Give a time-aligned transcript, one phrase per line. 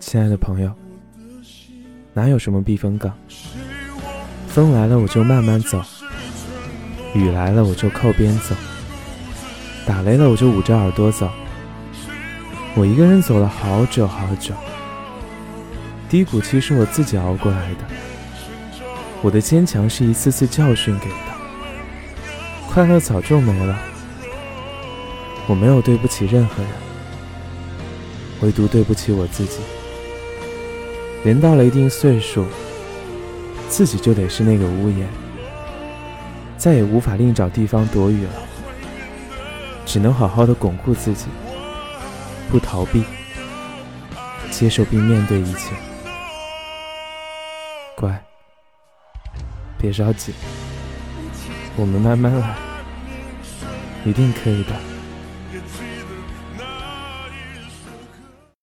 [0.00, 0.72] 亲爱的朋友，
[2.14, 3.12] 哪有什么避风港？
[4.48, 5.82] 风来了我就慢慢走，
[7.14, 8.54] 雨来了我就靠边走，
[9.86, 11.30] 打雷了我就捂着耳朵走。
[12.74, 14.54] 我一个人走了好久好久，
[16.08, 17.84] 低谷期是我自己熬过来的，
[19.20, 21.16] 我的坚强是一次次教训给的，
[22.70, 23.78] 快乐早就没了。
[25.46, 26.72] 我没有对不起任何人，
[28.44, 29.58] 唯独对不起我自己。
[31.24, 32.44] 人到了一定岁数。
[33.66, 35.08] 自己就得是那个屋檐，
[36.56, 38.30] 再也无法另找地方躲雨了，
[39.84, 41.26] 只能好好的巩固自己，
[42.50, 43.02] 不逃避，
[44.48, 45.74] 接受并面对一切。
[47.96, 48.22] 乖，
[49.76, 50.32] 别着急，
[51.74, 52.54] 我们慢慢来，
[54.04, 54.93] 一定可以的。